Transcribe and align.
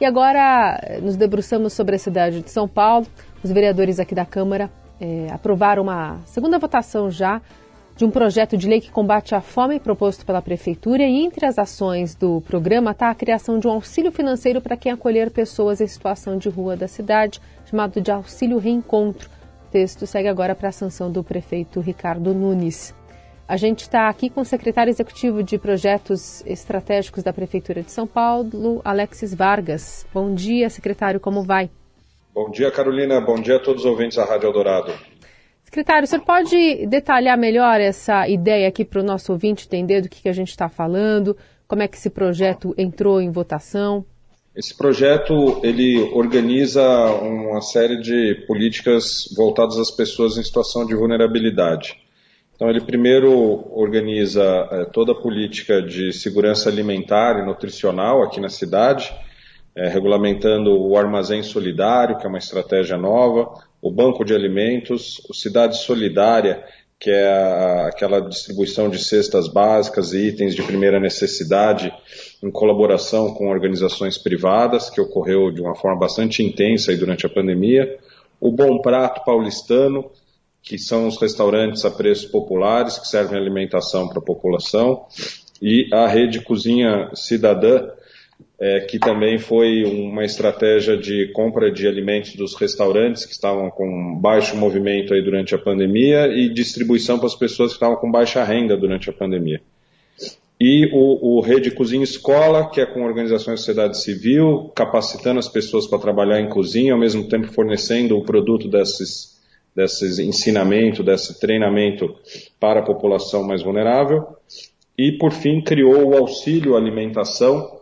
E 0.00 0.04
agora 0.04 0.80
eh, 0.82 1.00
nos 1.00 1.14
debruçamos 1.14 1.72
sobre 1.72 1.94
a 1.94 1.98
cidade 2.00 2.42
de 2.42 2.50
São 2.50 2.66
Paulo. 2.66 3.06
Os 3.44 3.52
vereadores 3.52 4.00
aqui 4.00 4.12
da 4.12 4.26
Câmara 4.26 4.68
é, 5.00 5.28
aprovaram 5.30 5.84
uma 5.84 6.18
segunda 6.26 6.58
votação 6.58 7.08
já 7.08 7.40
de 7.94 8.04
um 8.04 8.10
projeto 8.10 8.56
de 8.56 8.66
lei 8.66 8.80
que 8.80 8.90
combate 8.90 9.36
a 9.36 9.40
fome 9.40 9.78
proposto 9.78 10.26
pela 10.26 10.42
Prefeitura 10.42 11.04
e 11.04 11.24
entre 11.24 11.46
as 11.46 11.60
ações 11.60 12.16
do 12.16 12.40
programa 12.40 12.90
está 12.90 13.08
a 13.08 13.14
criação 13.14 13.60
de 13.60 13.68
um 13.68 13.70
auxílio 13.70 14.10
financeiro 14.10 14.60
para 14.60 14.76
quem 14.76 14.90
acolher 14.90 15.30
pessoas 15.30 15.80
em 15.80 15.86
situação 15.86 16.36
de 16.38 16.48
rua 16.48 16.76
da 16.76 16.88
cidade, 16.88 17.40
chamado 17.64 18.00
de 18.00 18.10
Auxílio 18.10 18.58
Reencontro. 18.58 19.30
O 19.68 19.70
texto 19.70 20.08
segue 20.08 20.26
agora 20.26 20.56
para 20.56 20.70
a 20.70 20.72
sanção 20.72 21.08
do 21.08 21.22
prefeito 21.22 21.78
Ricardo 21.78 22.34
Nunes. 22.34 22.92
A 23.46 23.58
gente 23.58 23.80
está 23.80 24.08
aqui 24.08 24.30
com 24.30 24.40
o 24.40 24.44
secretário 24.44 24.90
executivo 24.90 25.42
de 25.42 25.58
projetos 25.58 26.42
estratégicos 26.46 27.22
da 27.22 27.30
Prefeitura 27.30 27.82
de 27.82 27.92
São 27.92 28.06
Paulo, 28.06 28.80
Alexis 28.82 29.34
Vargas. 29.34 30.06
Bom 30.14 30.34
dia, 30.34 30.70
secretário, 30.70 31.20
como 31.20 31.42
vai? 31.42 31.68
Bom 32.34 32.50
dia, 32.50 32.70
Carolina. 32.70 33.20
Bom 33.20 33.34
dia 33.34 33.56
a 33.56 33.60
todos 33.60 33.84
os 33.84 33.90
ouvintes 33.90 34.16
da 34.16 34.24
Rádio 34.24 34.46
Eldorado. 34.46 34.94
Secretário, 35.62 36.04
o 36.04 36.06
senhor 36.06 36.24
pode 36.24 36.86
detalhar 36.86 37.36
melhor 37.36 37.82
essa 37.82 38.26
ideia 38.26 38.66
aqui 38.66 38.82
para 38.82 39.02
o 39.02 39.04
nosso 39.04 39.30
ouvinte 39.30 39.66
entender 39.66 40.00
do 40.00 40.08
que, 40.08 40.22
que 40.22 40.28
a 40.28 40.32
gente 40.32 40.48
está 40.48 40.70
falando, 40.70 41.36
como 41.68 41.82
é 41.82 41.88
que 41.88 41.98
esse 41.98 42.08
projeto 42.08 42.74
entrou 42.78 43.20
em 43.20 43.30
votação? 43.30 44.06
Esse 44.56 44.74
projeto 44.74 45.60
ele 45.62 46.00
organiza 46.14 46.82
uma 47.20 47.60
série 47.60 48.00
de 48.00 48.46
políticas 48.46 49.28
voltadas 49.36 49.76
às 49.78 49.90
pessoas 49.90 50.38
em 50.38 50.42
situação 50.42 50.86
de 50.86 50.94
vulnerabilidade. 50.94 52.03
Então, 52.54 52.70
ele 52.70 52.80
primeiro 52.80 53.32
organiza 53.72 54.42
é, 54.70 54.84
toda 54.84 55.12
a 55.12 55.20
política 55.20 55.82
de 55.82 56.12
segurança 56.12 56.68
alimentar 56.68 57.40
e 57.40 57.46
nutricional 57.46 58.22
aqui 58.22 58.40
na 58.40 58.48
cidade, 58.48 59.12
é, 59.76 59.88
regulamentando 59.88 60.70
o 60.70 60.96
armazém 60.96 61.42
solidário, 61.42 62.16
que 62.16 62.24
é 62.24 62.28
uma 62.28 62.38
estratégia 62.38 62.96
nova, 62.96 63.52
o 63.82 63.90
banco 63.90 64.24
de 64.24 64.32
alimentos, 64.32 65.20
o 65.28 65.34
Cidade 65.34 65.78
Solidária, 65.78 66.62
que 66.98 67.10
é 67.10 67.26
a, 67.26 67.88
aquela 67.88 68.20
distribuição 68.20 68.88
de 68.88 69.02
cestas 69.02 69.48
básicas 69.48 70.12
e 70.12 70.28
itens 70.28 70.54
de 70.54 70.62
primeira 70.62 71.00
necessidade 71.00 71.92
em 72.40 72.50
colaboração 72.52 73.34
com 73.34 73.48
organizações 73.48 74.16
privadas, 74.16 74.88
que 74.88 75.00
ocorreu 75.00 75.50
de 75.50 75.60
uma 75.60 75.74
forma 75.74 75.98
bastante 75.98 76.42
intensa 76.42 76.96
durante 76.96 77.26
a 77.26 77.28
pandemia, 77.28 77.98
o 78.40 78.52
Bom 78.52 78.80
Prato 78.80 79.24
Paulistano, 79.24 80.08
que 80.64 80.78
são 80.78 81.06
os 81.06 81.20
restaurantes 81.20 81.84
a 81.84 81.90
preços 81.90 82.24
populares, 82.24 82.98
que 82.98 83.06
servem 83.06 83.38
alimentação 83.38 84.08
para 84.08 84.18
a 84.18 84.24
população, 84.24 85.04
e 85.60 85.88
a 85.92 86.08
rede 86.08 86.40
Cozinha 86.40 87.10
Cidadã, 87.14 87.86
é, 88.58 88.80
que 88.80 88.98
também 88.98 89.38
foi 89.38 89.84
uma 89.84 90.24
estratégia 90.24 90.96
de 90.96 91.30
compra 91.32 91.70
de 91.70 91.86
alimentos 91.86 92.34
dos 92.34 92.54
restaurantes 92.54 93.26
que 93.26 93.32
estavam 93.32 93.70
com 93.70 94.18
baixo 94.18 94.56
movimento 94.56 95.12
aí 95.12 95.22
durante 95.22 95.54
a 95.54 95.58
pandemia 95.58 96.28
e 96.28 96.48
distribuição 96.48 97.18
para 97.18 97.26
as 97.26 97.34
pessoas 97.34 97.72
que 97.72 97.76
estavam 97.76 97.96
com 97.96 98.10
baixa 98.10 98.42
renda 98.42 98.76
durante 98.76 99.10
a 99.10 99.12
pandemia. 99.12 99.60
E 100.58 100.88
o, 100.92 101.36
o 101.36 101.40
Rede 101.40 101.72
Cozinha 101.72 102.04
Escola, 102.04 102.70
que 102.70 102.80
é 102.80 102.86
com 102.86 103.04
organizações 103.04 103.60
de 103.60 103.66
sociedade 103.66 104.00
civil, 104.00 104.72
capacitando 104.74 105.38
as 105.38 105.48
pessoas 105.48 105.86
para 105.86 105.98
trabalhar 105.98 106.40
em 106.40 106.48
cozinha, 106.48 106.94
ao 106.94 106.98
mesmo 106.98 107.28
tempo 107.28 107.48
fornecendo 107.48 108.16
o 108.16 108.24
produto 108.24 108.68
desses 108.68 109.33
desse 109.74 110.22
ensinamento, 110.22 111.02
desse 111.02 111.40
treinamento 111.40 112.14
para 112.60 112.80
a 112.80 112.84
população 112.84 113.42
mais 113.42 113.62
vulnerável. 113.62 114.24
E, 114.96 115.12
por 115.18 115.32
fim, 115.32 115.60
criou 115.60 116.08
o 116.08 116.16
auxílio 116.16 116.76
alimentação, 116.76 117.80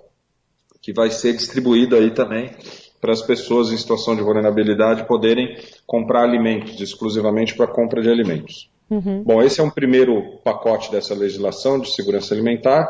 que 0.81 0.93
vai 0.93 1.11
ser 1.11 1.35
distribuído 1.35 1.95
aí 1.95 2.11
também 2.11 2.51
para 3.01 3.13
as 3.13 3.21
pessoas 3.21 3.73
em 3.73 3.77
situação 3.77 4.15
de 4.15 4.23
vulnerabilidade 4.23 5.07
poderem 5.07 5.57
comprar 5.87 6.23
alimentos, 6.23 6.81
exclusivamente 6.81 7.55
para 7.57 7.67
compra 7.67 8.01
de 8.01 8.09
alimentos. 8.09 8.71
Uhum. 8.89 9.25
Bom, 9.25 9.43
esse 9.43 9.61
é 9.61 9.65
um 9.65 9.71
primeiro 9.71 10.39
pacote 10.45 10.91
dessa 10.91 11.15
legislação 11.15 11.81
de 11.81 11.91
segurança 11.91 12.33
alimentar 12.33 12.87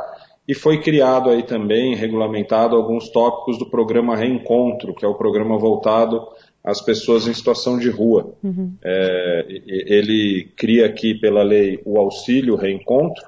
e 0.46 0.54
foi 0.54 0.80
criado 0.80 1.30
aí 1.30 1.44
também, 1.44 1.94
regulamentado 1.94 2.76
alguns 2.76 3.08
tópicos 3.10 3.58
do 3.58 3.70
programa 3.70 4.16
Reencontro, 4.16 4.94
que 4.94 5.04
é 5.04 5.08
o 5.08 5.14
programa 5.14 5.56
voltado 5.56 6.20
as 6.64 6.80
pessoas 6.80 7.26
em 7.26 7.34
situação 7.34 7.78
de 7.78 7.90
rua. 7.90 8.34
Uhum. 8.42 8.74
É, 8.84 9.46
ele 9.66 10.50
cria 10.56 10.86
aqui 10.86 11.14
pela 11.14 11.42
lei 11.42 11.80
o 11.84 11.98
auxílio 11.98 12.54
reencontro 12.54 13.24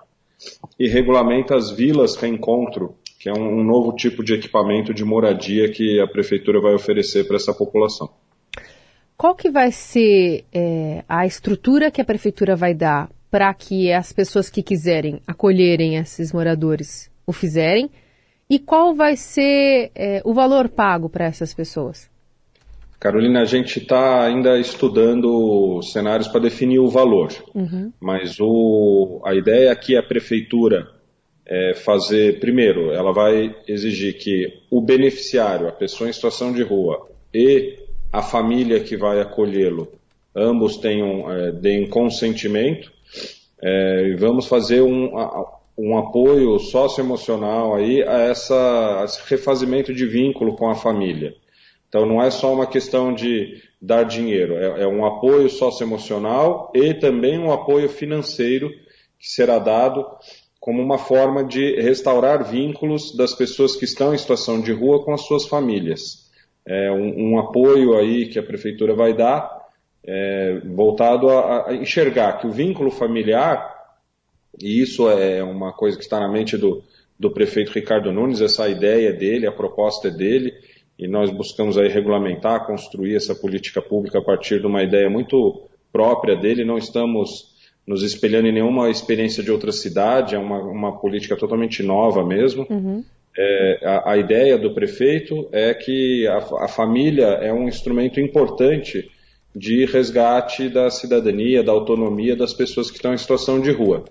e 0.78 0.88
regulamenta 0.88 1.56
as 1.56 1.70
vilas 1.70 2.16
reencontro, 2.16 2.94
que 3.18 3.28
é 3.28 3.32
um, 3.32 3.60
um 3.60 3.64
novo 3.64 3.92
tipo 3.92 4.22
de 4.22 4.34
equipamento 4.34 4.94
de 4.94 5.04
moradia 5.04 5.70
que 5.70 6.00
a 6.00 6.06
prefeitura 6.06 6.60
vai 6.60 6.74
oferecer 6.74 7.26
para 7.26 7.36
essa 7.36 7.52
população. 7.52 8.08
Qual 9.16 9.34
que 9.34 9.50
vai 9.50 9.72
ser 9.72 10.44
é, 10.52 11.04
a 11.08 11.24
estrutura 11.26 11.90
que 11.90 12.00
a 12.00 12.04
prefeitura 12.04 12.54
vai 12.54 12.74
dar 12.74 13.10
para 13.30 13.52
que 13.54 13.92
as 13.92 14.12
pessoas 14.12 14.48
que 14.48 14.62
quiserem 14.62 15.20
acolherem 15.26 15.96
esses 15.96 16.32
moradores 16.32 17.10
o 17.26 17.32
fizerem? 17.32 17.90
E 18.48 18.58
qual 18.58 18.94
vai 18.94 19.16
ser 19.16 19.90
é, 19.94 20.20
o 20.24 20.34
valor 20.34 20.68
pago 20.68 21.08
para 21.08 21.24
essas 21.24 21.54
pessoas? 21.54 22.10
Carolina, 22.98 23.42
a 23.42 23.44
gente 23.44 23.80
está 23.80 24.24
ainda 24.24 24.58
estudando 24.58 25.80
cenários 25.82 26.28
para 26.28 26.40
definir 26.40 26.78
o 26.78 26.88
valor, 26.88 27.32
uhum. 27.54 27.92
mas 28.00 28.38
o, 28.40 29.20
a 29.24 29.34
ideia 29.34 29.70
aqui 29.70 29.94
é 29.94 29.98
a 29.98 30.02
prefeitura 30.02 30.88
é 31.46 31.74
fazer, 31.74 32.40
primeiro, 32.40 32.90
ela 32.92 33.12
vai 33.12 33.54
exigir 33.68 34.16
que 34.16 34.62
o 34.70 34.80
beneficiário, 34.80 35.68
a 35.68 35.72
pessoa 35.72 36.08
em 36.08 36.12
situação 36.12 36.52
de 36.52 36.62
rua 36.62 37.06
e 37.32 37.78
a 38.12 38.22
família 38.22 38.80
que 38.80 38.96
vai 38.96 39.20
acolhê-lo, 39.20 39.92
ambos 40.34 40.78
tenham, 40.78 41.30
é, 41.30 41.52
deem 41.52 41.86
consentimento, 41.88 42.90
é, 43.60 44.08
e 44.08 44.16
vamos 44.16 44.46
fazer 44.46 44.82
um, 44.82 45.10
um 45.76 45.98
apoio 45.98 46.58
socioemocional 46.58 47.74
aí 47.74 48.02
a, 48.02 48.20
essa, 48.20 49.00
a 49.00 49.04
esse 49.04 49.20
refazimento 49.28 49.92
de 49.92 50.06
vínculo 50.06 50.56
com 50.56 50.70
a 50.70 50.74
família. 50.74 51.34
Então 51.94 52.04
não 52.04 52.20
é 52.20 52.28
só 52.28 52.52
uma 52.52 52.66
questão 52.66 53.14
de 53.14 53.62
dar 53.80 54.02
dinheiro, 54.02 54.56
é, 54.56 54.82
é 54.82 54.86
um 54.88 55.06
apoio 55.06 55.48
socioemocional 55.48 56.72
e 56.74 56.92
também 56.92 57.38
um 57.38 57.52
apoio 57.52 57.88
financeiro 57.88 58.68
que 59.16 59.28
será 59.28 59.60
dado 59.60 60.04
como 60.58 60.82
uma 60.82 60.98
forma 60.98 61.44
de 61.44 61.80
restaurar 61.80 62.50
vínculos 62.50 63.16
das 63.16 63.32
pessoas 63.32 63.76
que 63.76 63.84
estão 63.84 64.12
em 64.12 64.18
situação 64.18 64.60
de 64.60 64.72
rua 64.72 65.04
com 65.04 65.14
as 65.14 65.20
suas 65.20 65.46
famílias. 65.46 66.28
É 66.66 66.90
um, 66.90 67.34
um 67.34 67.38
apoio 67.38 67.96
aí 67.96 68.26
que 68.26 68.40
a 68.40 68.42
prefeitura 68.42 68.92
vai 68.96 69.14
dar 69.14 69.48
é, 70.04 70.62
voltado 70.74 71.30
a, 71.30 71.68
a, 71.68 71.74
enxergar 71.76 72.38
que 72.38 72.46
o 72.48 72.50
vínculo 72.50 72.90
familiar, 72.90 73.72
e 74.60 74.82
isso 74.82 75.08
é 75.08 75.44
uma 75.44 75.72
coisa 75.72 75.96
que 75.96 76.02
está 76.02 76.18
na 76.18 76.28
mente 76.28 76.58
do, 76.58 76.82
do 77.16 77.30
prefeito 77.30 77.70
Ricardo 77.70 78.10
Nunes, 78.10 78.40
essa 78.40 78.68
ideia 78.68 79.12
dele, 79.12 79.46
a 79.46 79.52
proposta 79.52 80.10
dele, 80.10 80.54
e 80.98 81.08
nós 81.08 81.30
buscamos 81.30 81.76
aí 81.76 81.88
regulamentar, 81.88 82.66
construir 82.66 83.16
essa 83.16 83.34
política 83.34 83.82
pública 83.82 84.18
a 84.18 84.22
partir 84.22 84.60
de 84.60 84.66
uma 84.66 84.82
ideia 84.82 85.10
muito 85.10 85.62
própria 85.92 86.36
dele, 86.36 86.64
não 86.64 86.78
estamos 86.78 87.54
nos 87.86 88.02
espelhando 88.02 88.48
em 88.48 88.52
nenhuma 88.52 88.88
experiência 88.88 89.42
de 89.42 89.50
outra 89.50 89.70
cidade, 89.70 90.34
é 90.34 90.38
uma, 90.38 90.58
uma 90.58 90.98
política 90.98 91.36
totalmente 91.36 91.82
nova 91.82 92.24
mesmo. 92.24 92.66
Uhum. 92.70 93.04
É, 93.36 93.80
a, 93.82 94.12
a, 94.12 94.16
ideia 94.16 94.56
do 94.56 94.72
prefeito 94.72 95.48
é 95.52 95.74
que 95.74 96.26
a, 96.28 96.38
a, 96.64 96.68
família 96.68 97.26
é 97.42 97.52
um 97.52 97.68
instrumento 97.68 98.20
importante 98.20 99.10
de 99.54 99.84
resgate 99.84 100.68
da 100.68 100.88
cidadania, 100.88 101.62
da 101.62 101.72
autonomia 101.72 102.36
das 102.36 102.54
pessoas 102.54 102.90
que 102.90 102.96
estão 102.96 103.12
em 103.12 103.18
situação 103.18 103.60
de 103.60 103.72
rua. 103.72 104.04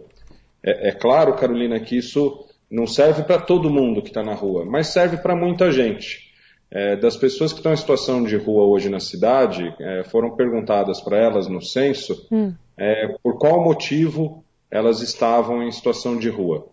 É, 0.62 0.90
é 0.90 0.92
claro, 0.92 1.36
Carolina, 1.36 1.80
que 1.80 1.98
isso 1.98 2.46
não 2.70 2.86
serve 2.86 3.24
para 3.24 3.40
todo 3.40 3.70
mundo 3.70 4.02
que 4.02 4.10
está 4.10 4.24
na 4.24 4.34
rua, 4.34 4.66
mas 4.66 4.88
serve 4.88 5.18
para 5.18 5.36
muita 5.36 5.72
gente. 5.72 6.33
É, 6.76 6.96
das 6.96 7.16
pessoas 7.16 7.54
que 7.54 7.60
estão 7.60 7.72
em 7.72 7.78
situação 7.78 8.24
de 8.24 8.36
rua 8.36 8.66
hoje 8.66 8.90
na 8.90 9.00
cidade, 9.00 9.72
é, 9.80 10.04
foram 10.06 10.36
perguntadas 10.36 11.00
para 11.00 11.20
elas 11.20 11.48
no 11.48 11.62
censo 11.62 12.26
hum. 12.32 12.52
é, 12.76 13.16
por 13.22 13.38
qual 13.38 13.64
motivo 13.64 14.44
elas 14.72 15.00
estavam 15.00 15.62
em 15.62 15.72
situação 15.72 16.18
de 16.18 16.30
rua. 16.30 16.66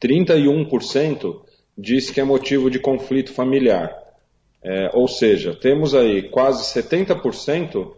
31% 0.00 1.42
disse 1.76 2.10
que 2.10 2.22
é 2.22 2.24
motivo 2.24 2.70
de 2.70 2.78
conflito 2.78 3.34
familiar. 3.34 3.94
É, 4.64 4.90
ou 4.94 5.06
seja, 5.06 5.54
temos 5.54 5.94
aí 5.94 6.30
quase 6.30 6.64
70% 6.80 7.92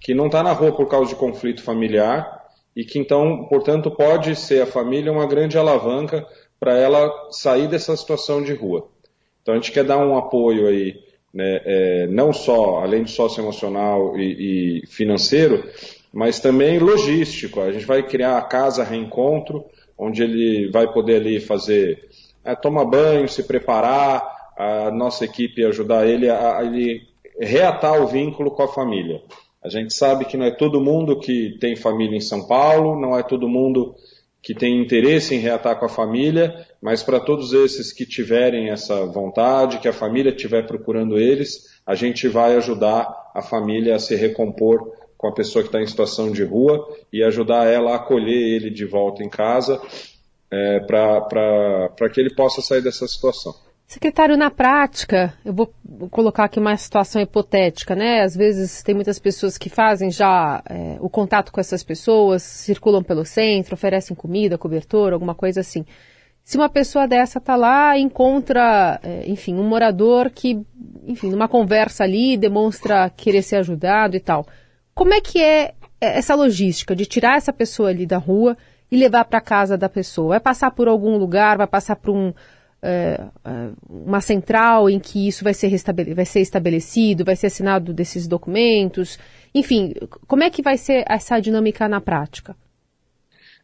que 0.00 0.14
não 0.14 0.26
está 0.26 0.42
na 0.42 0.52
rua 0.52 0.72
por 0.72 0.88
causa 0.88 1.10
de 1.10 1.16
conflito 1.16 1.62
familiar 1.62 2.46
e 2.74 2.86
que 2.86 2.98
então, 2.98 3.46
portanto, 3.50 3.90
pode 3.90 4.34
ser 4.34 4.62
a 4.62 4.66
família 4.66 5.12
uma 5.12 5.26
grande 5.26 5.58
alavanca 5.58 6.26
para 6.58 6.74
ela 6.78 7.12
sair 7.32 7.68
dessa 7.68 7.94
situação 7.94 8.42
de 8.42 8.54
rua. 8.54 8.88
Então 9.48 9.56
a 9.56 9.60
gente 9.62 9.72
quer 9.72 9.84
dar 9.84 9.96
um 9.96 10.14
apoio 10.14 10.66
aí, 10.66 11.00
né, 11.32 11.62
é, 11.64 12.06
não 12.08 12.34
só, 12.34 12.80
além 12.82 13.04
de 13.04 13.12
socioemocional 13.12 14.14
e, 14.18 14.82
e 14.82 14.86
financeiro, 14.88 15.64
mas 16.12 16.38
também 16.38 16.78
logístico. 16.78 17.62
A 17.62 17.72
gente 17.72 17.86
vai 17.86 18.02
criar 18.02 18.36
a 18.36 18.42
casa 18.42 18.84
reencontro, 18.84 19.64
onde 19.96 20.22
ele 20.22 20.70
vai 20.70 20.92
poder 20.92 21.22
ali 21.22 21.40
fazer, 21.40 22.10
é, 22.44 22.54
tomar 22.54 22.84
banho, 22.84 23.26
se 23.26 23.42
preparar, 23.42 24.22
a 24.54 24.90
nossa 24.90 25.24
equipe 25.24 25.64
ajudar 25.64 26.06
ele 26.06 26.28
a, 26.28 26.58
a 26.58 26.64
ele 26.66 27.08
reatar 27.40 28.02
o 28.02 28.06
vínculo 28.06 28.50
com 28.50 28.64
a 28.64 28.68
família. 28.68 29.22
A 29.64 29.70
gente 29.70 29.94
sabe 29.94 30.26
que 30.26 30.36
não 30.36 30.44
é 30.44 30.50
todo 30.50 30.78
mundo 30.78 31.18
que 31.18 31.56
tem 31.58 31.74
família 31.74 32.18
em 32.18 32.20
São 32.20 32.46
Paulo, 32.46 33.00
não 33.00 33.18
é 33.18 33.22
todo 33.22 33.48
mundo 33.48 33.94
que 34.42 34.54
tem 34.54 34.80
interesse 34.80 35.34
em 35.34 35.38
reatar 35.38 35.78
com 35.78 35.86
a 35.86 35.88
família, 35.88 36.66
mas 36.80 37.02
para 37.02 37.20
todos 37.20 37.52
esses 37.52 37.92
que 37.92 38.06
tiverem 38.06 38.70
essa 38.70 39.04
vontade, 39.06 39.78
que 39.78 39.88
a 39.88 39.92
família 39.92 40.30
estiver 40.30 40.66
procurando 40.66 41.18
eles, 41.18 41.80
a 41.84 41.94
gente 41.94 42.28
vai 42.28 42.56
ajudar 42.56 43.30
a 43.34 43.42
família 43.42 43.96
a 43.96 43.98
se 43.98 44.14
recompor 44.14 44.92
com 45.16 45.28
a 45.28 45.34
pessoa 45.34 45.62
que 45.62 45.68
está 45.68 45.82
em 45.82 45.86
situação 45.86 46.30
de 46.30 46.44
rua 46.44 46.88
e 47.12 47.24
ajudar 47.24 47.66
ela 47.66 47.92
a 47.92 47.96
acolher 47.96 48.56
ele 48.56 48.70
de 48.70 48.84
volta 48.84 49.22
em 49.22 49.28
casa 49.28 49.80
é, 50.50 50.80
para 50.80 52.08
que 52.12 52.20
ele 52.20 52.34
possa 52.34 52.62
sair 52.62 52.80
dessa 52.80 53.06
situação. 53.06 53.54
Secretário, 53.88 54.36
na 54.36 54.50
prática, 54.50 55.32
eu 55.42 55.54
vou 55.54 55.72
colocar 56.10 56.44
aqui 56.44 56.58
uma 56.58 56.76
situação 56.76 57.22
hipotética, 57.22 57.96
né? 57.96 58.20
Às 58.20 58.36
vezes 58.36 58.82
tem 58.82 58.94
muitas 58.94 59.18
pessoas 59.18 59.56
que 59.56 59.70
fazem 59.70 60.10
já 60.10 60.62
é, 60.68 60.98
o 61.00 61.08
contato 61.08 61.50
com 61.50 61.58
essas 61.58 61.82
pessoas, 61.82 62.42
circulam 62.42 63.02
pelo 63.02 63.24
centro, 63.24 63.72
oferecem 63.72 64.14
comida, 64.14 64.58
cobertor, 64.58 65.14
alguma 65.14 65.34
coisa 65.34 65.60
assim. 65.60 65.86
Se 66.44 66.58
uma 66.58 66.68
pessoa 66.68 67.08
dessa 67.08 67.38
está 67.38 67.56
lá 67.56 67.96
e 67.96 68.02
encontra, 68.02 69.00
é, 69.02 69.26
enfim, 69.26 69.54
um 69.54 69.66
morador 69.66 70.28
que, 70.28 70.60
enfim, 71.06 71.30
numa 71.30 71.48
conversa 71.48 72.04
ali 72.04 72.36
demonstra 72.36 73.08
querer 73.08 73.40
ser 73.40 73.56
ajudado 73.56 74.14
e 74.14 74.20
tal, 74.20 74.46
como 74.94 75.14
é 75.14 75.20
que 75.22 75.42
é, 75.42 75.72
é 75.98 76.18
essa 76.18 76.34
logística 76.34 76.94
de 76.94 77.06
tirar 77.06 77.38
essa 77.38 77.54
pessoa 77.54 77.88
ali 77.88 78.04
da 78.04 78.18
rua 78.18 78.54
e 78.92 78.98
levar 78.98 79.24
para 79.24 79.40
casa 79.40 79.78
da 79.78 79.88
pessoa? 79.88 80.28
Vai 80.28 80.40
passar 80.40 80.72
por 80.72 80.88
algum 80.88 81.16
lugar, 81.16 81.56
vai 81.56 81.66
passar 81.66 81.96
por 81.96 82.14
um 82.14 82.34
uma 83.88 84.20
central 84.20 84.88
em 84.88 85.00
que 85.00 85.26
isso 85.26 85.42
vai 85.42 85.52
ser, 85.52 85.70
vai 86.14 86.24
ser 86.24 86.40
estabelecido, 86.40 87.24
vai 87.24 87.34
ser 87.34 87.48
assinado 87.48 87.92
desses 87.92 88.28
documentos? 88.28 89.18
Enfim, 89.54 89.94
como 90.26 90.44
é 90.44 90.50
que 90.50 90.62
vai 90.62 90.76
ser 90.76 91.04
essa 91.08 91.40
dinâmica 91.40 91.88
na 91.88 92.00
prática? 92.00 92.54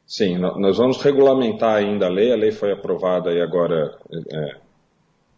Sim, 0.06 0.38
nós 0.38 0.76
vamos 0.76 1.00
regulamentar 1.02 1.76
ainda 1.76 2.06
a 2.06 2.10
lei. 2.10 2.32
A 2.32 2.36
lei 2.36 2.52
foi 2.52 2.72
aprovada 2.72 3.32
e 3.32 3.40
agora 3.40 3.96
é, 4.12 4.56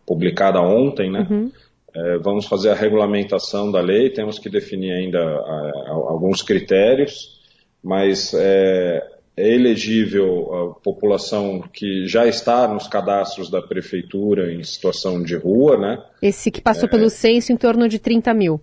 publicada 0.05 0.61
ontem, 0.61 1.11
né? 1.11 1.27
Uhum. 1.31 1.53
É, 1.95 2.19
vamos 2.19 2.47
fazer 2.47 2.71
a 2.71 2.75
regulamentação 2.75 3.71
da 3.71 3.81
lei. 3.81 4.11
Temos 4.11 4.39
que 4.39 4.51
definir 4.51 4.93
ainda 4.93 5.19
a, 5.19 5.23
a, 5.23 5.91
alguns 5.93 6.43
critérios, 6.43 7.41
mas 7.83 8.35
é, 8.35 9.16
é 9.37 9.55
elegível 9.55 10.55
a 10.55 10.75
população 10.81 11.63
que 11.73 12.07
já 12.07 12.27
está 12.27 12.67
nos 12.67 12.89
cadastros 12.89 13.51
da 13.51 13.61
prefeitura 13.61 14.51
em 14.53 14.63
situação 14.63 15.23
de 15.23 15.37
rua, 15.37 15.77
né? 15.77 16.03
Esse 16.23 16.51
que 16.51 16.63
passou 16.63 16.87
é... 16.87 16.91
pelo 16.91 17.11
censo 17.11 17.53
em 17.53 17.57
torno 17.57 17.87
de 17.87 17.99
30 17.99 18.33
mil. 18.33 18.59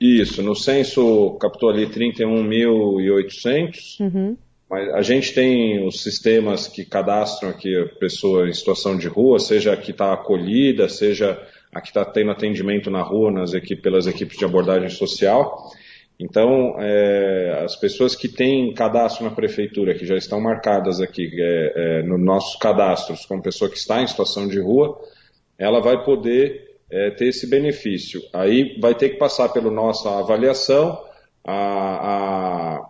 Isso, 0.00 0.42
no 0.42 0.56
censo 0.56 1.36
captou 1.38 1.68
ali 1.68 1.86
31.800, 1.86 4.00
uhum. 4.00 4.36
mas 4.68 4.88
a 4.94 5.02
gente 5.02 5.34
tem 5.34 5.86
os 5.86 6.02
sistemas 6.02 6.66
que 6.66 6.84
cadastram 6.84 7.50
aqui 7.50 7.76
a 7.76 7.86
pessoa 8.00 8.48
em 8.48 8.52
situação 8.52 8.96
de 8.96 9.06
rua, 9.06 9.38
seja 9.38 9.74
a 9.74 9.76
que 9.76 9.92
está 9.92 10.12
acolhida, 10.12 10.88
seja 10.88 11.38
a 11.72 11.80
que 11.80 11.88
está 11.88 12.04
tendo 12.04 12.32
atendimento 12.32 12.90
na 12.90 13.02
rua 13.02 13.30
nas 13.30 13.54
equipes, 13.54 13.82
pelas 13.82 14.06
equipes 14.06 14.36
de 14.36 14.44
abordagem 14.44 14.88
social. 14.88 15.70
Então, 16.22 16.76
é, 16.78 17.62
as 17.64 17.74
pessoas 17.74 18.14
que 18.14 18.28
têm 18.28 18.72
cadastro 18.72 19.24
na 19.24 19.32
prefeitura, 19.32 19.92
que 19.92 20.06
já 20.06 20.14
estão 20.14 20.40
marcadas 20.40 21.00
aqui 21.00 21.28
é, 21.36 21.72
é, 21.74 22.02
nos 22.04 22.20
nossos 22.20 22.54
cadastros 22.60 23.26
como 23.26 23.42
pessoa 23.42 23.68
que 23.68 23.76
está 23.76 24.00
em 24.00 24.06
situação 24.06 24.46
de 24.46 24.60
rua, 24.60 25.00
ela 25.58 25.80
vai 25.80 26.04
poder 26.04 26.76
é, 26.88 27.10
ter 27.10 27.26
esse 27.26 27.50
benefício. 27.50 28.22
Aí 28.32 28.78
vai 28.80 28.94
ter 28.94 29.08
que 29.08 29.16
passar 29.16 29.48
pela 29.48 29.68
nossa 29.68 30.16
avaliação, 30.20 30.96
a, 31.44 32.76
a 32.76 32.86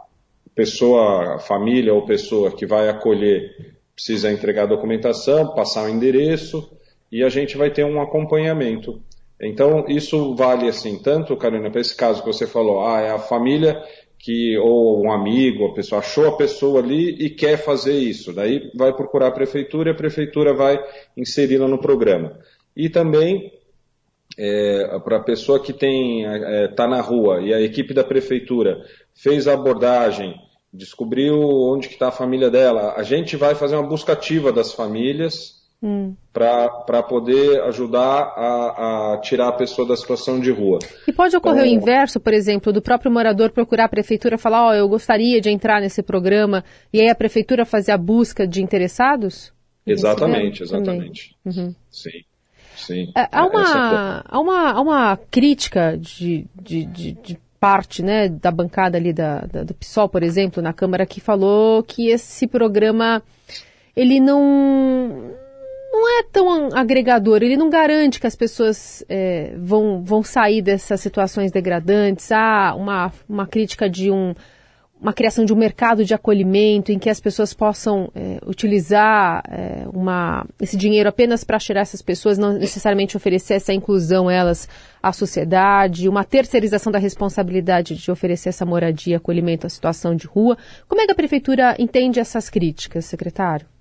pessoa, 0.55 1.37
a 1.37 1.39
família 1.39 1.95
ou 1.95 2.05
pessoa 2.05 2.55
que 2.55 2.67
vai 2.67 2.91
acolher 2.91 3.73
precisa 3.95 4.31
entregar 4.31 4.67
documentação, 4.67 5.55
passar 5.55 5.85
o 5.85 5.89
endereço 5.89 6.71
e 7.11 7.25
a 7.25 7.31
gente 7.31 7.57
vai 7.57 7.71
ter 7.71 7.85
um 7.87 7.99
acompanhamento. 7.99 9.03
Então, 9.43 9.85
isso 9.89 10.35
vale 10.37 10.69
assim, 10.69 11.03
tanto, 11.03 11.37
Carolina, 11.37 11.71
para 11.71 11.81
esse 11.81 11.97
caso 11.97 12.23
que 12.23 12.33
você 12.33 12.47
falou, 12.47 12.87
ah, 12.87 13.01
é 13.01 13.11
a 13.11 13.19
família 13.19 13.83
que, 14.23 14.57
ou 14.59 15.05
um 15.05 15.11
amigo, 15.11 15.67
a 15.67 15.75
pessoa 15.75 15.99
achou 15.99 16.29
a 16.29 16.37
pessoa 16.37 16.81
ali 16.81 17.11
e 17.19 17.29
quer 17.29 17.57
fazer 17.57 17.99
isso. 17.99 18.33
Daí 18.33 18.71
vai 18.73 18.95
procurar 18.95 19.27
a 19.29 19.33
prefeitura 19.33 19.91
e 19.91 19.93
a 19.93 19.97
prefeitura 19.97 20.55
vai 20.55 20.79
inseri-la 21.17 21.67
no 21.67 21.81
programa. 21.81 22.39
E 22.77 22.89
também 22.89 23.53
é, 24.39 24.99
para 25.01 25.17
a 25.17 25.25
pessoa 25.25 25.61
que 25.61 25.73
tem 25.73 26.23
está 26.23 26.51
é, 26.51 26.69
tá 26.69 26.87
na 26.87 27.01
rua 27.01 27.43
e 27.43 27.53
a 27.53 27.61
equipe 27.61 27.93
da 27.93 28.05
prefeitura 28.05 28.81
fez 29.13 29.49
a 29.49 29.55
abordagem, 29.55 30.37
descobriu 30.73 31.39
onde 31.41 31.89
está 31.89 32.09
a 32.09 32.13
família 32.13 32.49
dela, 32.49 32.95
a 32.97 33.03
gente 33.03 33.37
vai 33.37 33.57
fazer 33.57 33.75
uma 33.75 33.89
busca 33.89 34.13
ativa 34.13 34.53
das 34.53 34.73
famílias 34.73 35.62
hum. 35.83 36.15
para 36.33 37.03
poder 37.03 37.61
ajudar 37.63 38.33
a, 38.37 39.15
a, 39.15 39.19
tirar 39.19 39.49
a 39.49 39.53
pessoa 39.53 39.87
da 39.87 39.97
situação 39.97 40.39
de 40.39 40.51
rua. 40.51 40.79
E 41.07 41.13
pode 41.13 41.37
ocorrer 41.37 41.65
então, 41.65 41.73
o 41.73 41.77
inverso, 41.77 42.21
por 42.21 42.33
exemplo, 42.33 42.73
do 42.73 42.81
próprio 42.81 43.11
morador 43.11 43.51
procurar 43.51 43.85
a 43.87 43.89
prefeitura 43.89 44.37
e 44.37 44.39
falar, 44.39 44.67
ó, 44.67 44.71
oh, 44.71 44.75
eu 44.75 44.89
gostaria 44.89 45.41
de 45.41 45.51
entrar 45.51 45.81
nesse 45.81 46.03
programa, 46.03 46.65
e 46.93 47.01
aí 47.01 47.09
a 47.09 47.15
prefeitura 47.15 47.65
fazer 47.65 47.93
a 47.93 47.99
busca 47.99 48.47
de 48.47 48.63
interessados? 48.63 49.53
Exatamente, 49.87 50.63
exatamente. 50.63 51.37
Uhum. 51.45 51.75
Sim. 51.91 52.23
Sim. 52.77 53.13
É, 53.17 53.29
há, 53.31 53.47
uma, 53.47 53.61
é 53.61 54.23
há, 54.29 54.41
uma, 54.41 54.71
há 54.71 54.81
uma 54.81 55.17
crítica 55.31 55.97
de, 55.97 56.47
de, 56.55 56.85
de, 56.87 57.13
de 57.13 57.39
parte 57.61 58.03
né, 58.03 58.29
da 58.29 58.51
bancada 58.51 58.99
ali 58.99 59.13
da, 59.13 59.41
da, 59.41 59.63
do 59.63 59.75
PSOL, 59.75 60.09
por 60.09 60.23
exemplo, 60.23 60.63
na 60.63 60.73
Câmara, 60.73 61.07
que 61.07 61.21
falou 61.21 61.83
que 61.83 62.09
esse 62.09 62.47
programa 62.49 63.23
ele 63.95 64.19
não 64.19 65.33
não 65.93 66.19
é 66.19 66.23
tão 66.23 66.75
agregador, 66.75 67.43
ele 67.43 67.57
não 67.57 67.69
garante 67.69 68.19
que 68.19 68.27
as 68.27 68.35
pessoas 68.35 69.05
é, 69.09 69.53
vão, 69.59 70.03
vão 70.03 70.23
sair 70.23 70.63
dessas 70.63 71.01
situações 71.01 71.53
degradantes. 71.53 72.33
Há 72.33 72.75
uma, 72.75 73.13
uma 73.29 73.47
crítica 73.47 73.91
de 73.91 74.11
um, 74.11 74.35
uma 74.99 75.13
criação 75.13 75.45
de 75.45 75.53
um 75.53 75.57
mercado 75.57 76.03
de 76.03 76.15
acolhimento 76.15 76.91
em 76.91 76.99
que 76.99 77.11
as 77.11 77.21
pessoas 77.21 77.53
possam 77.53 78.11
é, 78.15 78.39
utilizar 78.47 79.43
é, 79.51 79.85
uma, 79.93 80.47
esse 80.59 80.79
dinheiro 80.79 81.11
apenas 81.11 81.45
para 81.45 81.59
tirar 81.59 81.81
essas 81.81 82.01
pessoas, 82.01 82.39
não 82.39 82.55
necessariamente 82.55 83.15
oferecer 83.15 83.55
essa 83.55 83.75
inclusão 83.75 84.31
elas 84.31 84.67
à 85.03 85.13
sociedade, 85.13 86.09
uma 86.09 86.25
terceirização 86.25 86.91
da 86.91 86.99
responsabilidade 86.99 87.97
de 87.97 88.11
oferecer 88.11 88.49
essa 88.49 88.65
moradia, 88.65 89.19
acolhimento 89.19 89.67
à 89.67 89.71
situação 89.71 90.17
de 90.17 90.27
rua. 90.27 90.57
Como 90.89 91.03
é 91.03 91.05
que 91.05 91.13
a 91.13 91.17
prefeitura 91.17 91.77
entende 91.79 92.19
essas 92.19 92.49
críticas, 92.49 93.05
secretário? 93.05 93.72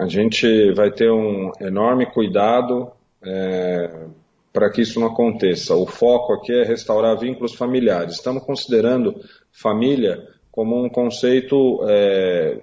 A 0.00 0.08
gente 0.08 0.72
vai 0.72 0.90
ter 0.90 1.10
um 1.10 1.52
enorme 1.60 2.06
cuidado 2.06 2.90
é, 3.22 4.06
para 4.50 4.70
que 4.70 4.80
isso 4.80 4.98
não 4.98 5.08
aconteça. 5.08 5.76
O 5.76 5.84
foco 5.84 6.32
aqui 6.32 6.54
é 6.54 6.64
restaurar 6.64 7.18
vínculos 7.18 7.54
familiares. 7.54 8.14
Estamos 8.14 8.42
considerando 8.42 9.14
família 9.52 10.26
como 10.50 10.82
um 10.82 10.88
conceito 10.88 11.84
é, 11.86 12.60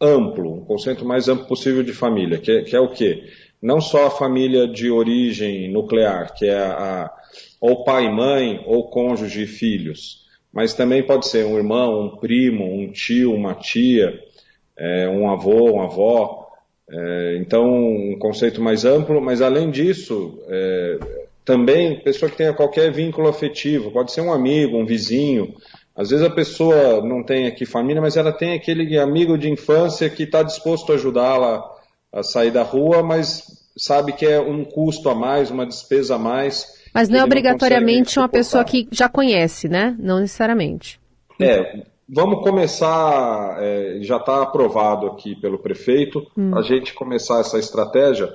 amplo, 0.00 0.54
um 0.54 0.64
conceito 0.64 1.04
mais 1.04 1.28
amplo 1.28 1.46
possível 1.46 1.82
de 1.82 1.92
família, 1.92 2.38
que 2.38 2.50
é, 2.50 2.62
que 2.62 2.74
é 2.74 2.80
o 2.80 2.88
quê? 2.88 3.24
Não 3.60 3.78
só 3.78 4.06
a 4.06 4.10
família 4.10 4.66
de 4.66 4.90
origem 4.90 5.70
nuclear, 5.70 6.32
que 6.34 6.46
é 6.46 6.56
a, 6.56 7.04
a 7.04 7.14
ou 7.60 7.84
pai 7.84 8.06
e 8.06 8.10
mãe, 8.10 8.64
ou 8.64 8.88
cônjuge 8.88 9.42
e 9.42 9.46
filhos, 9.46 10.24
mas 10.50 10.72
também 10.72 11.02
pode 11.02 11.28
ser 11.28 11.44
um 11.44 11.58
irmão, 11.58 12.06
um 12.06 12.16
primo, 12.16 12.64
um 12.64 12.90
tio, 12.90 13.34
uma 13.34 13.54
tia, 13.54 14.18
é, 14.78 15.08
um 15.08 15.30
avô, 15.30 15.72
uma 15.72 15.84
avó. 15.84 16.46
É, 16.90 17.36
então, 17.40 17.66
um 17.66 18.18
conceito 18.18 18.62
mais 18.62 18.84
amplo, 18.84 19.20
mas 19.20 19.42
além 19.42 19.70
disso, 19.70 20.38
é, 20.48 20.98
também 21.44 22.00
pessoa 22.00 22.30
que 22.30 22.36
tenha 22.36 22.54
qualquer 22.54 22.92
vínculo 22.92 23.28
afetivo, 23.28 23.90
pode 23.90 24.12
ser 24.12 24.20
um 24.20 24.32
amigo, 24.32 24.78
um 24.78 24.86
vizinho. 24.86 25.54
Às 25.94 26.10
vezes 26.10 26.24
a 26.24 26.30
pessoa 26.30 27.02
não 27.02 27.24
tem 27.24 27.46
aqui 27.46 27.66
família, 27.66 28.00
mas 28.00 28.16
ela 28.16 28.32
tem 28.32 28.54
aquele 28.54 28.98
amigo 28.98 29.36
de 29.36 29.50
infância 29.50 30.08
que 30.08 30.22
está 30.22 30.42
disposto 30.42 30.92
a 30.92 30.94
ajudá-la 30.94 31.62
a 32.12 32.22
sair 32.22 32.50
da 32.50 32.62
rua, 32.62 33.02
mas 33.02 33.42
sabe 33.76 34.12
que 34.12 34.24
é 34.24 34.40
um 34.40 34.64
custo 34.64 35.08
a 35.08 35.14
mais, 35.14 35.50
uma 35.50 35.66
despesa 35.66 36.14
a 36.14 36.18
mais. 36.18 36.66
Mas 36.94 37.08
não 37.08 37.18
é 37.18 37.24
obrigatoriamente 37.24 38.18
uma 38.18 38.28
pessoa 38.28 38.64
que 38.64 38.88
já 38.90 39.08
conhece, 39.08 39.68
né? 39.68 39.96
Não 39.98 40.20
necessariamente. 40.20 41.00
É, 41.40 41.82
Vamos 42.08 42.42
começar, 42.42 43.58
é, 43.60 43.98
já 44.00 44.16
está 44.16 44.42
aprovado 44.42 45.08
aqui 45.08 45.36
pelo 45.36 45.58
prefeito, 45.58 46.26
hum. 46.36 46.56
a 46.56 46.62
gente 46.62 46.94
começar 46.94 47.40
essa 47.40 47.58
estratégia 47.58 48.32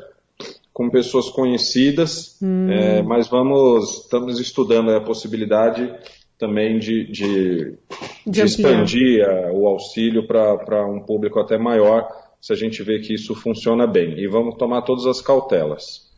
com 0.71 0.89
pessoas 0.89 1.29
conhecidas, 1.29 2.37
hum. 2.41 2.69
é, 2.69 3.01
mas 3.01 3.27
vamos, 3.27 4.03
estamos 4.03 4.39
estudando 4.39 4.91
a 4.91 5.01
possibilidade 5.01 5.91
também 6.37 6.77
de, 6.77 7.05
de, 7.11 7.77
de, 8.25 8.31
de 8.31 8.41
expandir 8.41 9.27
a, 9.27 9.51
o 9.51 9.67
auxílio 9.67 10.27
para 10.27 10.85
um 10.85 10.99
público 10.99 11.39
até 11.39 11.57
maior, 11.57 12.07
se 12.39 12.53
a 12.53 12.55
gente 12.55 12.83
vê 12.83 12.99
que 12.99 13.13
isso 13.13 13.33
funciona 13.33 13.87
bem. 13.87 14.19
E 14.19 14.27
vamos 14.27 14.55
tomar 14.55 14.83
todas 14.83 15.07
as 15.07 15.19
cautelas. 15.19 16.11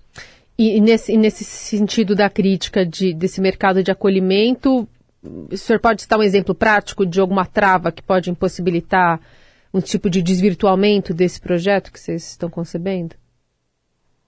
E, 0.58 0.82
nesse, 0.82 1.16
nesse 1.16 1.44
sentido 1.44 2.16
da 2.16 2.30
crítica 2.30 2.86
de, 2.86 3.14
desse 3.14 3.40
mercado 3.40 3.84
de 3.84 3.92
acolhimento, 3.92 4.88
o 5.52 5.58
senhor 5.58 5.80
pode 5.80 6.02
citar 6.02 6.20
um 6.20 6.24
exemplo 6.24 6.54
prático 6.54 7.06
de 7.06 7.20
alguma 7.20 7.46
trava 7.46 7.92
que 7.92 8.02
pode 8.02 8.30
impossibilitar 8.30 9.20
um 9.74 9.82
tipo 9.82 10.10
de 10.10 10.22
desvirtuamento 10.22 11.14
desse 11.14 11.40
projeto 11.40 11.92
que 11.92 12.00
vocês 12.00 12.32
estão 12.32 12.50
concebendo? 12.50 13.16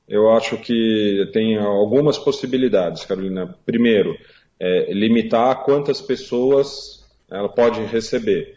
Eu 0.08 0.30
acho 0.32 0.58
que 0.58 1.30
tem 1.34 1.58
algumas 1.58 2.18
possibilidades, 2.18 3.06
Carolina. 3.06 3.56
Primeiro, 3.66 4.18
é, 4.60 4.92
limitar 4.94 5.63
quantas 5.63 6.01
pessoas 6.01 7.06
ela 7.30 7.50
pode 7.50 7.82
receber. 7.84 8.56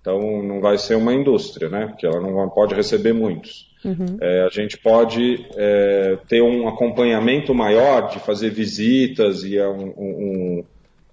Então, 0.00 0.42
não 0.42 0.60
vai 0.60 0.78
ser 0.78 0.96
uma 0.96 1.14
indústria, 1.14 1.68
né? 1.68 1.86
Porque 1.86 2.06
ela 2.06 2.20
não 2.20 2.48
pode 2.48 2.74
receber 2.74 3.12
muitos. 3.12 3.70
Uhum. 3.84 4.16
É, 4.20 4.42
a 4.44 4.48
gente 4.48 4.78
pode 4.78 5.46
é, 5.56 6.16
ter 6.28 6.42
um 6.42 6.68
acompanhamento 6.68 7.54
maior 7.54 8.08
de 8.08 8.20
fazer 8.20 8.50
visitas 8.50 9.44
e 9.44 9.60
um, 9.60 9.94
um, 9.96 10.64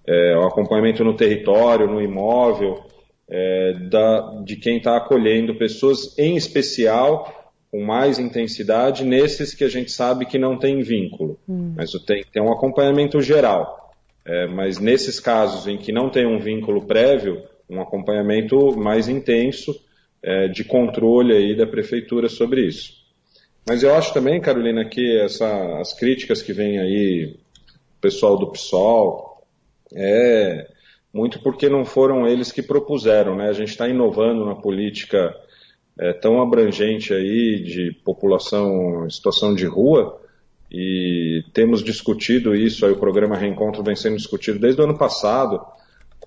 é, 0.10 0.36
um 0.36 0.48
acompanhamento 0.48 1.04
no 1.04 1.16
território, 1.16 1.88
no 1.88 2.02
imóvel, 2.02 2.84
é, 3.30 3.74
da, 3.92 4.42
de 4.44 4.56
quem 4.56 4.78
está 4.78 4.98
acolhendo 4.98 5.54
pessoas, 5.56 6.18
em 6.18 6.36
especial 6.36 7.36
com 7.72 7.86
mais 7.86 8.18
intensidade 8.18 9.06
nesses 9.06 9.54
que 9.54 9.64
a 9.64 9.70
gente 9.70 9.92
sabe 9.92 10.26
que 10.26 10.40
não 10.40 10.58
tem 10.58 10.82
vínculo. 10.82 11.38
Uhum. 11.48 11.76
Mas 11.78 11.92
tem, 12.08 12.26
tem 12.34 12.42
um 12.42 12.52
acompanhamento 12.52 13.22
geral. 13.22 13.94
É, 14.26 14.48
mas 14.48 14.80
nesses 14.80 15.20
casos 15.20 15.68
em 15.68 15.78
que 15.78 15.92
não 15.92 16.10
tem 16.10 16.26
um 16.26 16.40
vínculo 16.40 16.88
prévio, 16.88 17.44
um 17.70 17.80
acompanhamento 17.80 18.76
mais 18.76 19.08
intenso 19.08 19.80
é, 20.24 20.48
de 20.48 20.64
controle 20.64 21.34
aí 21.34 21.56
da 21.56 21.68
prefeitura 21.68 22.28
sobre 22.28 22.66
isso. 22.66 22.94
Mas 23.68 23.84
eu 23.84 23.94
acho 23.94 24.12
também, 24.12 24.42
Carolina, 24.42 24.84
que 24.86 25.20
essa, 25.20 25.80
as 25.80 25.94
críticas 25.94 26.42
que 26.42 26.52
vem 26.52 26.80
aí, 26.80 27.38
o 27.98 28.02
pessoal 28.02 28.36
do 28.36 28.52
PSOL, 28.52 29.29
é 29.94 30.68
muito 31.14 31.40
porque 31.42 31.68
não 31.68 31.84
foram 31.84 32.28
eles 32.28 32.52
que 32.52 32.62
propuseram, 32.62 33.36
né? 33.36 33.50
A 33.50 33.54
gente 33.54 33.70
está 33.70 33.88
inovando 33.88 34.46
na 34.46 34.56
política 34.56 35.36
é, 35.98 36.14
tão 36.14 36.42
abrangente 36.42 37.14
aí 37.14 37.62
de 37.64 37.92
população 38.04 39.06
em 39.06 39.10
situação 39.10 39.54
de 39.54 39.66
rua 39.66 40.22
e 40.72 41.44
temos 41.54 41.84
discutido 41.84 42.56
isso, 42.56 42.86
aí 42.86 42.92
o 42.92 43.00
programa 43.00 43.36
Reencontro 43.36 43.84
vem 43.84 43.96
sendo 43.96 44.18
discutido 44.18 44.60
desde 44.60 44.80
o 44.80 44.84
ano 44.84 44.98
passado, 44.98 45.60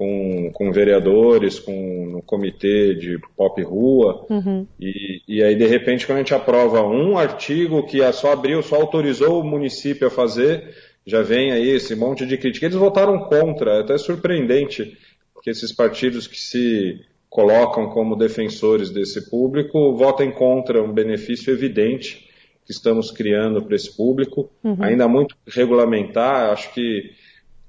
com, 0.02 0.50
com 0.52 0.72
vereadores, 0.72 1.60
com 1.60 2.06
no 2.10 2.22
comitê 2.22 2.92
de 2.92 3.20
pop 3.36 3.62
rua, 3.62 4.26
uhum. 4.28 4.66
e, 4.80 5.22
e 5.28 5.42
aí 5.42 5.54
de 5.54 5.64
repente 5.64 6.06
quando 6.06 6.16
a 6.16 6.20
gente 6.20 6.34
aprova 6.34 6.82
um 6.82 7.16
artigo 7.16 7.86
que 7.86 8.00
só 8.12 8.32
abriu, 8.32 8.60
só 8.62 8.76
autorizou 8.76 9.40
o 9.40 9.44
município 9.44 10.08
a 10.08 10.10
fazer, 10.10 10.74
já 11.06 11.22
vem 11.22 11.52
aí 11.52 11.68
esse 11.68 11.94
monte 11.94 12.26
de 12.26 12.36
crítica. 12.36 12.66
Eles 12.66 12.76
votaram 12.76 13.20
contra, 13.20 13.76
é 13.76 13.80
até 13.80 13.96
surpreendente 13.96 14.98
que 15.40 15.50
esses 15.50 15.72
partidos 15.72 16.26
que 16.26 16.38
se 16.38 17.00
colocam 17.30 17.88
como 17.90 18.16
defensores 18.16 18.90
desse 18.90 19.30
público 19.30 19.94
votem 19.94 20.32
contra 20.32 20.82
um 20.82 20.92
benefício 20.92 21.52
evidente 21.52 22.28
que 22.64 22.72
estamos 22.72 23.10
criando 23.12 23.62
para 23.62 23.76
esse 23.76 23.96
público, 23.96 24.50
uhum. 24.64 24.76
ainda 24.80 25.06
muito 25.06 25.36
regulamentar, 25.46 26.50
acho 26.50 26.72
que 26.74 27.10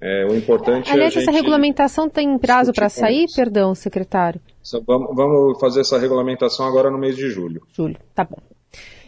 é, 0.06 0.26
o 0.26 0.36
importante 0.36 0.90
é 0.90 0.94
Aliás, 0.94 1.16
é 1.16 1.22
essa 1.22 1.32
regulamentação 1.32 2.10
tem 2.10 2.38
prazo 2.38 2.74
para 2.74 2.90
sair, 2.90 3.26
perdão, 3.34 3.74
secretário? 3.74 4.42
Vamos, 4.86 5.16
vamos 5.16 5.60
fazer 5.62 5.80
essa 5.80 5.98
regulamentação 5.98 6.68
agora 6.68 6.92
no 6.92 6.98
mês 6.98 7.16
de 7.16 7.30
julho. 7.30 7.62
Julho, 7.74 7.98
tá 8.14 8.26
bom. 8.26 8.38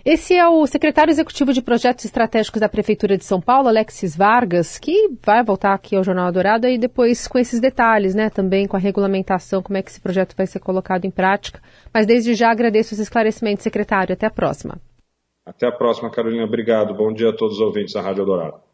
Esse 0.06 0.36
é 0.36 0.48
o 0.48 0.66
secretário 0.66 1.12
executivo 1.12 1.52
de 1.52 1.62
projetos 1.62 2.06
estratégicos 2.06 2.62
da 2.62 2.70
Prefeitura 2.70 3.18
de 3.18 3.26
São 3.26 3.42
Paulo, 3.42 3.68
Alexis 3.68 4.16
Vargas, 4.16 4.80
que 4.80 5.10
vai 5.26 5.44
voltar 5.44 5.74
aqui 5.74 5.98
ao 5.98 6.04
Jornal 6.04 6.32
Dourado 6.32 6.66
e 6.66 6.78
depois 6.78 7.28
com 7.28 7.40
esses 7.40 7.60
detalhes, 7.60 8.16
né? 8.16 8.30
Também 8.30 8.66
com 8.66 8.78
a 8.78 8.80
regulamentação, 8.80 9.62
como 9.62 9.78
é 9.78 9.82
que 9.82 9.90
esse 9.90 10.00
projeto 10.00 10.34
vai 10.38 10.48
ser 10.48 10.60
colocado 10.60 11.04
em 11.04 11.12
prática. 11.12 11.60
Mas 11.94 12.06
desde 12.06 12.36
já 12.36 12.52
agradeço 12.52 12.94
os 12.94 13.00
esclarecimentos, 13.00 13.64
secretário. 13.64 14.14
Até 14.14 14.28
a 14.28 14.32
próxima. 14.32 14.80
Até 15.46 15.68
a 15.68 15.72
próxima, 15.72 16.10
Carolina. 16.10 16.46
Obrigado. 16.46 16.94
Bom 16.94 17.12
dia 17.12 17.32
a 17.32 17.36
todos 17.36 17.56
os 17.56 17.62
ouvintes 17.62 17.94
da 17.94 18.02
Rádio 18.02 18.26
Dourado. 18.26 18.65